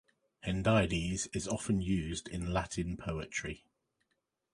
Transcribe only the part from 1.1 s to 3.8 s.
is often used in Latin poetry.